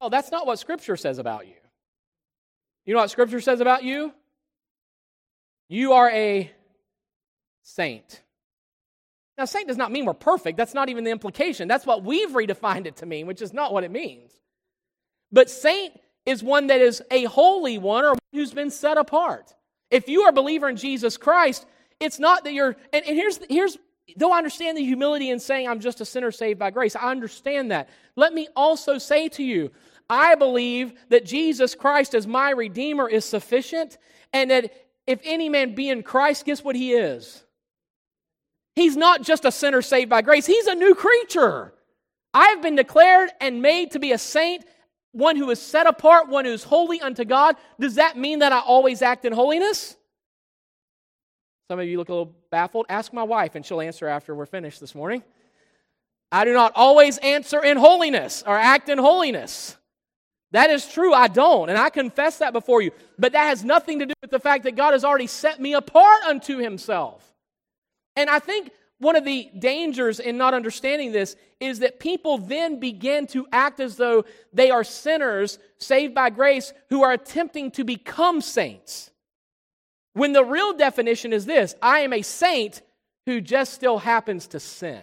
[0.00, 1.54] Well, that's not what Scripture says about you.
[2.84, 4.12] You know what Scripture says about you?
[5.68, 6.50] You are a
[7.62, 8.22] saint.
[9.40, 10.58] Now, saint does not mean we're perfect.
[10.58, 11.66] That's not even the implication.
[11.66, 14.32] That's what we've redefined it to mean, which is not what it means.
[15.32, 19.54] But saint is one that is a holy one or who's been set apart.
[19.90, 21.64] If you are a believer in Jesus Christ,
[22.00, 23.78] it's not that you're, and, and here's, here's
[24.14, 27.10] though I understand the humility in saying I'm just a sinner saved by grace, I
[27.10, 27.88] understand that.
[28.16, 29.70] Let me also say to you,
[30.10, 33.96] I believe that Jesus Christ as my Redeemer is sufficient,
[34.34, 34.70] and that
[35.06, 37.42] if any man be in Christ, guess what he is?
[38.76, 41.72] He's not just a sinner saved by grace, he's a new creature.
[42.32, 44.64] I have been declared and made to be a saint,
[45.12, 47.56] one who is set apart, one who is holy unto God.
[47.80, 49.96] Does that mean that I always act in holiness?
[51.68, 52.86] Some of you look a little baffled.
[52.88, 55.22] Ask my wife, and she'll answer after we're finished this morning.
[56.32, 59.76] I do not always answer in holiness or act in holiness.
[60.52, 62.90] That is true, I don't, and I confess that before you.
[63.18, 65.74] But that has nothing to do with the fact that God has already set me
[65.74, 67.29] apart unto Himself.
[68.20, 72.78] And I think one of the dangers in not understanding this is that people then
[72.78, 77.82] begin to act as though they are sinners saved by grace who are attempting to
[77.82, 79.10] become saints.
[80.12, 82.82] When the real definition is this I am a saint
[83.24, 85.00] who just still happens to sin.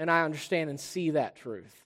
[0.00, 1.84] And I understand and see that truth.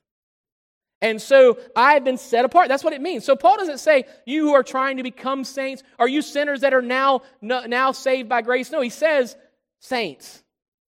[1.02, 2.68] And so I've been set apart.
[2.68, 3.24] That's what it means.
[3.24, 6.74] So Paul doesn't say, you who are trying to become saints, are you sinners that
[6.74, 8.70] are now, now saved by grace?
[8.70, 9.36] No, he says,
[9.80, 10.44] saints.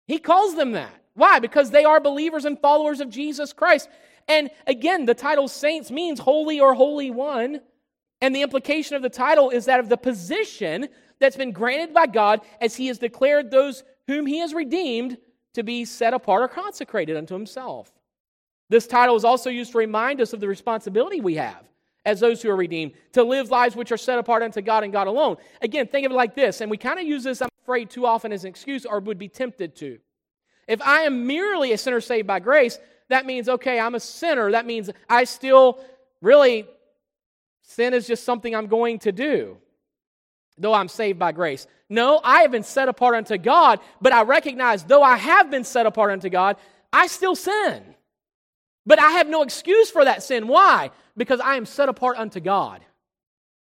[0.07, 0.93] He calls them that.
[1.15, 1.39] Why?
[1.39, 3.89] Because they are believers and followers of Jesus Christ.
[4.27, 7.61] And again, the title saints means holy or holy one.
[8.21, 10.89] And the implication of the title is that of the position
[11.21, 15.19] that's been granted by God as He has declared those whom He has redeemed
[15.55, 17.93] to be set apart or consecrated unto Himself.
[18.69, 21.70] This title is also used to remind us of the responsibility we have
[22.05, 24.93] as those who are redeemed to live lives which are set apart unto God and
[24.93, 25.37] God alone.
[25.61, 28.07] Again, think of it like this, and we kind of use this, I'm afraid, too
[28.07, 29.99] often as an excuse or would be tempted to.
[30.67, 34.53] If I am merely a sinner saved by grace, that means, okay, I'm a sinner.
[34.53, 35.81] That means I still
[36.23, 36.67] really
[37.71, 39.57] Sin is just something I'm going to do,
[40.59, 41.69] though I'm saved by grace.
[41.89, 45.63] No, I have been set apart unto God, but I recognize, though I have been
[45.63, 46.57] set apart unto God,
[46.93, 47.95] I still sin.
[48.87, 50.49] But I have no excuse for that sin.
[50.49, 50.91] Why?
[51.17, 52.81] Because I am set apart unto God.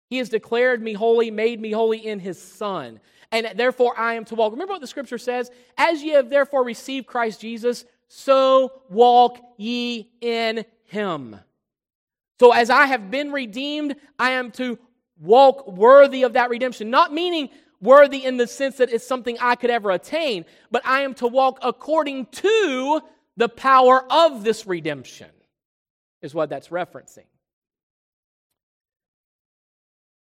[0.10, 3.00] He has declared me holy, made me holy in His Son.
[3.32, 4.52] And therefore I am to walk.
[4.52, 5.50] Remember what the scripture says?
[5.78, 11.38] As ye have therefore received Christ Jesus, so walk ye in Him.
[12.42, 14.80] So, as I have been redeemed, I am to
[15.20, 16.90] walk worthy of that redemption.
[16.90, 21.02] Not meaning worthy in the sense that it's something I could ever attain, but I
[21.02, 23.02] am to walk according to
[23.38, 25.30] the power of this redemption,
[26.22, 27.26] is what that's referencing.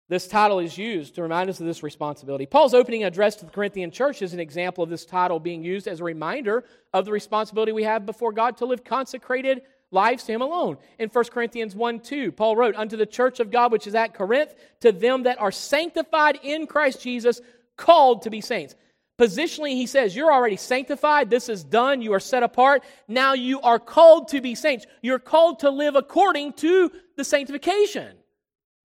[0.09, 2.45] This title is used to remind us of this responsibility.
[2.45, 5.87] Paul's opening address to the Corinthian church is an example of this title being used
[5.87, 10.33] as a reminder of the responsibility we have before God to live consecrated lives to
[10.33, 10.77] him alone.
[10.99, 14.13] In 1 Corinthians 1 2, Paul wrote, Unto the church of God which is at
[14.13, 17.39] Corinth, to them that are sanctified in Christ Jesus,
[17.77, 18.75] called to be saints.
[19.19, 21.29] Positionally, he says, You're already sanctified.
[21.29, 22.01] This is done.
[22.01, 22.83] You are set apart.
[23.07, 24.85] Now you are called to be saints.
[25.01, 28.17] You're called to live according to the sanctification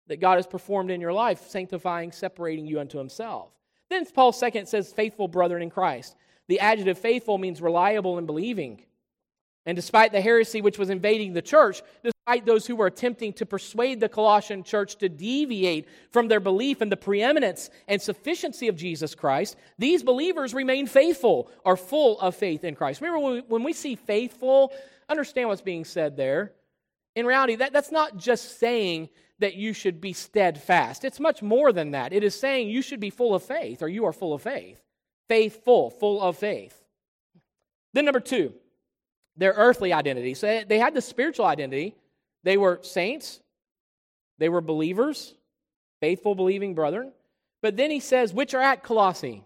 [0.06, 3.50] that God has performed in your life, sanctifying, separating you unto himself.
[3.90, 6.16] Then Paul second says, Faithful brethren in Christ.
[6.48, 8.82] The adjective faithful means reliable and believing.
[9.66, 11.82] And despite the heresy which was invading the church,
[12.26, 16.80] despite those who were attempting to persuade the Colossian church to deviate from their belief
[16.80, 22.34] in the preeminence and sufficiency of Jesus Christ, these believers remain faithful, are full of
[22.34, 23.02] faith in Christ.
[23.02, 24.72] Remember, when we, when we see faithful,
[25.10, 26.52] understand what's being said there.
[27.14, 29.10] In reality, that, that's not just saying
[29.40, 31.04] that you should be steadfast.
[31.04, 32.14] It's much more than that.
[32.14, 34.80] It is saying you should be full of faith, or you are full of faith.
[35.28, 36.82] Faithful, full of faith.
[37.92, 38.54] Then, number two,
[39.36, 40.32] their earthly identity.
[40.32, 41.96] So they had the spiritual identity.
[42.44, 43.40] They were saints,
[44.38, 45.34] they were believers,
[46.00, 47.12] faithful, believing brethren.
[47.62, 49.42] But then he says, which are at Colossae.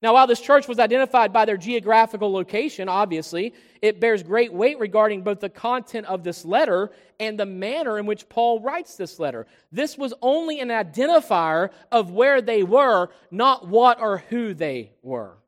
[0.00, 4.78] Now, while this church was identified by their geographical location, obviously, it bears great weight
[4.78, 9.18] regarding both the content of this letter and the manner in which Paul writes this
[9.18, 9.46] letter.
[9.72, 15.38] This was only an identifier of where they were, not what or who they were.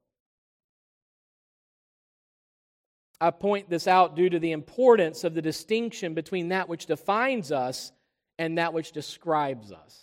[3.21, 7.51] I point this out due to the importance of the distinction between that which defines
[7.51, 7.93] us
[8.39, 10.03] and that which describes us.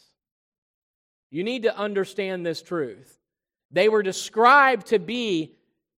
[1.29, 3.19] You need to understand this truth.
[3.71, 5.55] They were described to be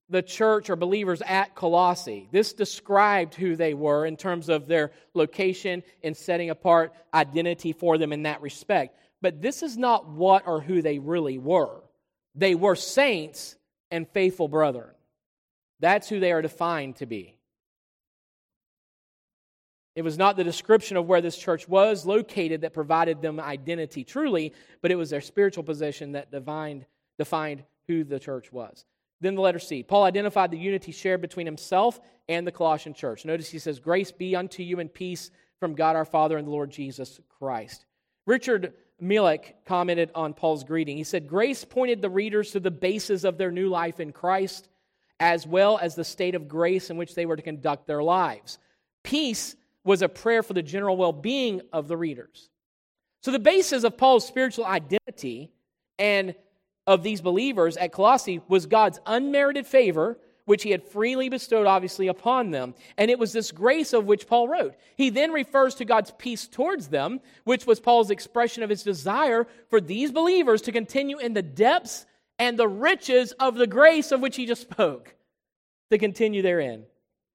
[0.10, 2.28] the church or believers at Colossae.
[2.32, 7.98] This described who they were in terms of their location and setting apart identity for
[7.98, 8.98] them in that respect.
[9.22, 11.82] But this is not what or who they really were.
[12.36, 13.56] They were saints
[13.90, 14.95] and faithful brethren.
[15.86, 17.36] That's who they are defined to be.
[19.96, 24.04] It was not the description of where this church was located that provided them identity
[24.04, 26.88] truly, but it was their spiritual position that defined,
[27.20, 28.84] defined who the church was.
[29.22, 29.84] Then the letter C.
[29.84, 33.24] Paul identified the unity shared between himself and the Colossian church.
[33.24, 35.30] Notice he says, Grace be unto you and peace
[35.60, 37.86] from God our Father and the Lord Jesus Christ.
[38.26, 40.98] Richard Melick commented on Paul's greeting.
[40.98, 44.68] He said, Grace pointed the readers to the basis of their new life in Christ,
[45.20, 48.58] as well as the state of grace in which they were to conduct their lives.
[49.04, 52.50] Peace was a prayer for the general well being of the readers.
[53.22, 55.52] So, the basis of Paul's spiritual identity
[55.98, 56.36] and
[56.88, 62.08] of these believers at Colossae was God's unmerited favor, which he had freely bestowed, obviously,
[62.08, 62.76] upon them.
[62.98, 64.76] And it was this grace of which Paul wrote.
[64.96, 69.48] He then refers to God's peace towards them, which was Paul's expression of his desire
[69.70, 72.06] for these believers to continue in the depths
[72.40, 75.16] and the riches of the grace of which he just spoke,
[75.92, 76.84] to continue therein.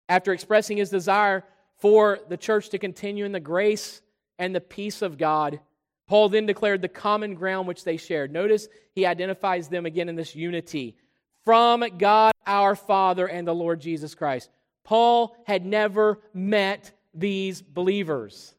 [0.08, 1.44] After expressing his desire
[1.78, 4.02] for the church to continue in the grace
[4.38, 5.60] and the peace of God,
[6.08, 8.32] Paul then declared the common ground which they shared.
[8.32, 10.96] Notice he identifies them again in this unity
[11.44, 14.50] from God our Father and the Lord Jesus Christ.
[14.82, 18.54] Paul had never met these believers.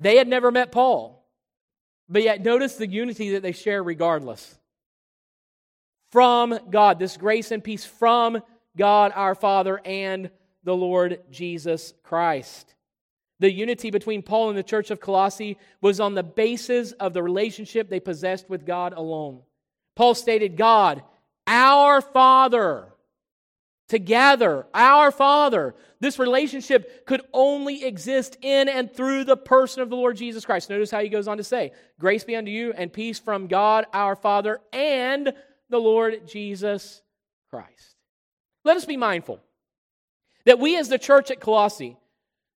[0.00, 1.17] They had never met Paul.
[2.08, 4.58] But yet, notice the unity that they share regardless.
[6.10, 8.42] From God, this grace and peace from
[8.76, 10.30] God our Father and
[10.64, 12.74] the Lord Jesus Christ.
[13.40, 17.22] The unity between Paul and the church of Colossae was on the basis of the
[17.22, 19.42] relationship they possessed with God alone.
[19.94, 21.02] Paul stated, God,
[21.46, 22.88] our Father,
[23.88, 25.74] together, our Father.
[26.00, 30.70] This relationship could only exist in and through the person of the Lord Jesus Christ.
[30.70, 33.86] Notice how he goes on to say, Grace be unto you and peace from God
[33.92, 35.32] our Father and
[35.70, 37.02] the Lord Jesus
[37.50, 37.96] Christ.
[38.64, 39.40] Let us be mindful
[40.44, 41.96] that we as the church at Colossae,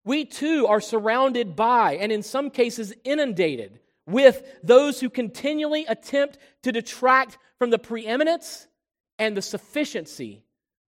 [0.05, 6.37] we too are surrounded by, and in some cases inundated with, those who continually attempt
[6.63, 8.67] to detract from the preeminence
[9.17, 10.43] and the sufficiency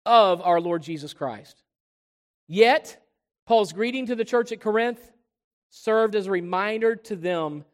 [0.06, 1.62] of our Lord Jesus Christ.
[2.48, 3.00] Yet,
[3.46, 5.10] Paul's greeting to the church at Corinth
[5.70, 7.64] served as a reminder to them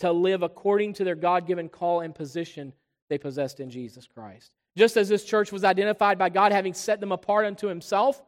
[0.00, 2.72] to live according to their God given call and position
[3.08, 4.50] they possessed in Jesus Christ.
[4.76, 8.20] Just as this church was identified by God having set them apart unto himself,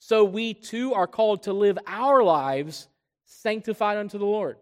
[0.00, 2.88] so we too are called to live our lives
[3.26, 4.56] sanctified unto the Lord.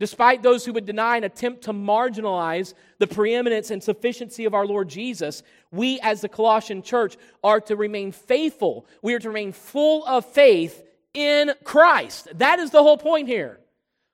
[0.00, 4.66] Despite those who would deny and attempt to marginalize the preeminence and sufficiency of our
[4.66, 8.86] Lord Jesus, we as the Colossian church are to remain faithful.
[9.02, 10.82] We are to remain full of faith
[11.12, 12.28] in Christ.
[12.38, 13.60] That is the whole point here.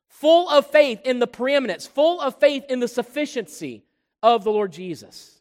[0.08, 3.84] Full of faith in the preeminence, full of faith in the sufficiency
[4.24, 5.40] of the Lord Jesus.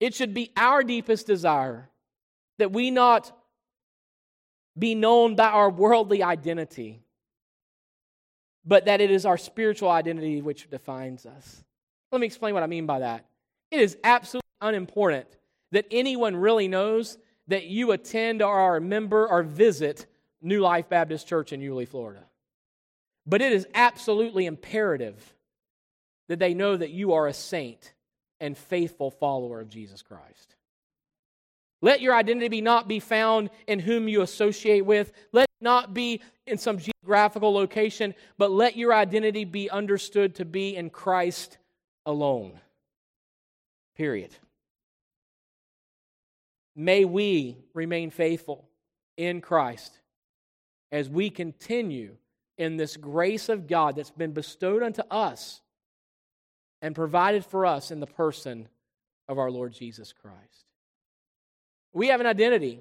[0.00, 1.88] It should be our deepest desire
[2.58, 3.32] that we not
[4.78, 7.01] be known by our worldly identity,
[8.64, 11.64] but that it is our spiritual identity which defines us.
[12.10, 13.24] Let me explain what I mean by that.
[13.70, 15.26] It is absolutely unimportant
[15.72, 20.06] that anyone really knows that you attend or are a member or visit
[20.40, 22.24] New Life Baptist Church in Yulee, Florida.
[23.26, 25.34] But it is absolutely imperative
[26.28, 27.92] that they know that you are a saint
[28.40, 30.56] and faithful follower of Jesus Christ.
[31.80, 35.12] Let your identity not be found in whom you associate with.
[35.32, 40.44] Let it not be in some geographical location, but let your identity be understood to
[40.44, 41.58] be in Christ
[42.04, 42.60] alone.
[43.96, 44.34] Period.
[46.74, 48.68] May we remain faithful
[49.16, 49.98] in Christ
[50.90, 52.16] as we continue
[52.58, 55.60] in this grace of God that's been bestowed unto us
[56.80, 58.68] and provided for us in the person
[59.28, 60.66] of our Lord Jesus Christ.
[61.92, 62.80] We have an identity.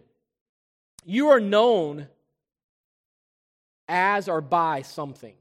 [1.06, 2.08] You are known
[3.92, 5.36] as or by something.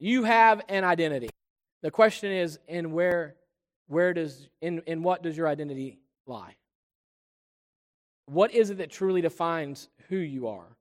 [0.00, 1.30] You have an identity.
[1.82, 3.36] The question is, in where,
[3.86, 6.56] where does, in, in what does your identity lie?
[8.26, 10.76] What is it that truly defines who you are?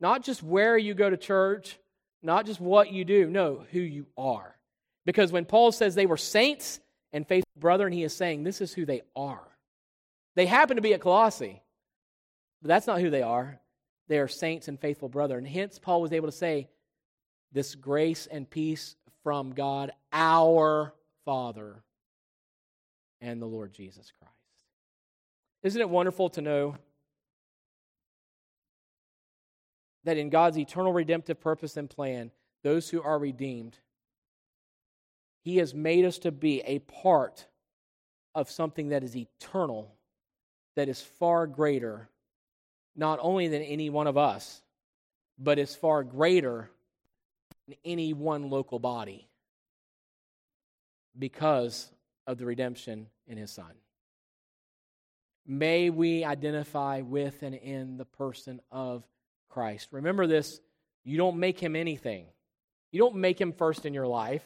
[0.00, 1.78] Not just where you go to church,
[2.22, 4.56] not just what you do, no, who you are.
[5.04, 6.80] Because when Paul says they were saints
[7.12, 9.46] and faithful brethren, he is saying this is who they are.
[10.36, 11.62] They happen to be at Colossae,
[12.62, 13.59] but that's not who they are.
[14.10, 15.46] They are saints and faithful brethren.
[15.46, 16.68] And hence, Paul was able to say,
[17.52, 20.92] This grace and peace from God, our
[21.24, 21.84] Father,
[23.20, 24.34] and the Lord Jesus Christ.
[25.62, 26.74] Isn't it wonderful to know
[30.02, 32.32] that in God's eternal redemptive purpose and plan,
[32.64, 33.78] those who are redeemed,
[35.44, 37.46] He has made us to be a part
[38.34, 39.94] of something that is eternal
[40.74, 42.08] that is far greater,
[42.96, 44.62] not only than any one of us,
[45.38, 46.70] but is far greater
[47.66, 49.28] than any one local body
[51.18, 51.90] because
[52.26, 53.72] of the redemption in his Son.
[55.46, 59.02] May we identify with and in the person of
[59.48, 59.88] Christ.
[59.90, 60.60] Remember this
[61.04, 62.26] you don't make him anything,
[62.92, 64.44] you don't make him first in your life.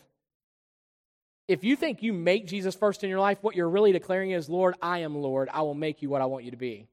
[1.47, 4.49] If you think you make Jesus first in your life, what you're really declaring is,
[4.49, 5.51] Lord, I am Lord.
[5.53, 6.89] I will make you what I want you to be.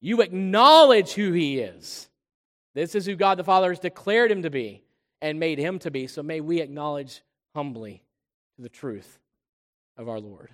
[0.00, 2.08] You acknowledge who he is.
[2.74, 4.82] This is who God the Father has declared him to be
[5.22, 6.06] and made him to be.
[6.06, 7.22] So may we acknowledge
[7.54, 8.02] humbly
[8.58, 9.18] the truth
[9.96, 10.50] of our Lord.